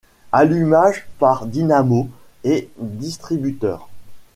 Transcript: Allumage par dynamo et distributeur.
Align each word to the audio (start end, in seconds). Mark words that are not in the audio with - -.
Allumage 0.31 1.05
par 1.19 1.45
dynamo 1.45 2.09
et 2.43 2.71
distributeur. 2.79 3.87